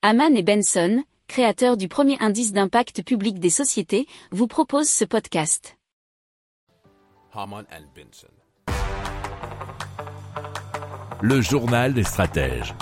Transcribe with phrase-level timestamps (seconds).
[0.00, 5.76] Haman et Benson, créateurs du premier indice d'impact public des sociétés, vous proposent ce podcast.
[7.34, 8.28] Haman and Benson.
[11.20, 12.76] Le journal des stratèges.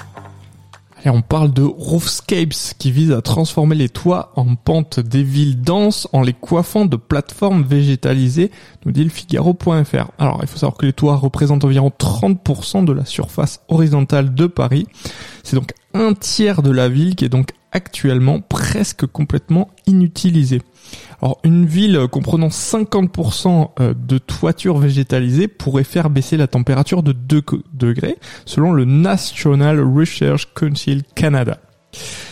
[1.06, 5.62] Et on parle de Roofscapes qui vise à transformer les toits en pente des villes
[5.62, 8.50] denses en les coiffant de plateformes végétalisées,
[8.84, 10.10] nous dit le Figaro.fr.
[10.18, 14.46] Alors il faut savoir que les toits représentent environ 30% de la surface horizontale de
[14.46, 14.86] Paris.
[15.44, 20.62] C'est donc un tiers de la ville qui est donc actuellement presque complètement inutilisée.
[21.20, 27.12] Alors une ville comprenant 50% euh, de toiture végétalisée pourrait faire baisser la température de
[27.12, 27.42] 2
[27.72, 31.58] degrés selon le National Research Council Canada.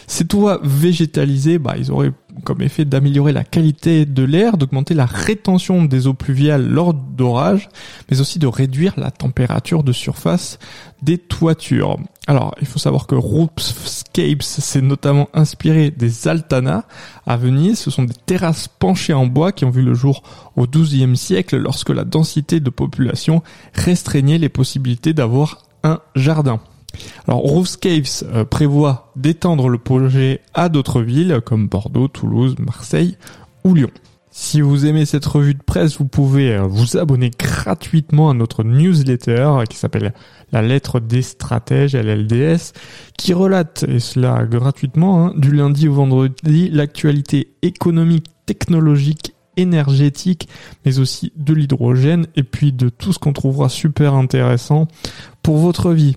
[0.07, 2.13] Ces toits végétalisés, bah, ils auraient
[2.43, 7.69] comme effet d'améliorer la qualité de l'air, d'augmenter la rétention des eaux pluviales lors d'orages,
[8.11, 10.59] mais aussi de réduire la température de surface
[11.03, 11.99] des toitures.
[12.27, 16.85] Alors, il faut savoir que Roofscapes s'est notamment inspiré des Altana
[17.27, 17.79] à Venise.
[17.79, 20.23] Ce sont des terrasses penchées en bois qui ont vu le jour
[20.57, 23.43] au XIIe siècle lorsque la densité de population
[23.75, 26.61] restreignait les possibilités d'avoir un jardin.
[27.27, 33.17] Alors Roofscapes euh, prévoit d'étendre le projet à d'autres villes comme Bordeaux, Toulouse, Marseille
[33.65, 33.91] ou Lyon.
[34.37, 38.65] Si vous aimez cette revue de presse, vous pouvez euh, vous abonner gratuitement à notre
[38.65, 40.13] newsletter qui s'appelle
[40.53, 42.73] La lettre des stratèges, LLDS,
[43.17, 50.49] qui relate, et cela gratuitement, hein, du lundi au vendredi, l'actualité économique, technologique, énergétique,
[50.85, 54.89] mais aussi de l'hydrogène, et puis de tout ce qu'on trouvera super intéressant
[55.43, 56.17] pour votre vie.